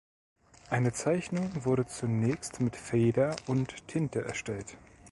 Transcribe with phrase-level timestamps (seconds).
[0.71, 4.75] Eine Zeichnung wurde zunächst mit Feder und Tinte erstellt.